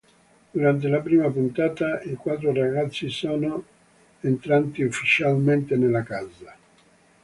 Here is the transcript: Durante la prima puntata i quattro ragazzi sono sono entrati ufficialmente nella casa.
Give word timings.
Durante 0.53 0.87
la 0.89 0.99
prima 0.99 1.29
puntata 1.29 2.01
i 2.05 2.15
quattro 2.15 2.51
ragazzi 2.51 3.07
sono 3.11 3.37
sono 3.39 3.63
entrati 4.21 4.81
ufficialmente 4.81 5.75
nella 5.75 6.01
casa. 6.01 6.55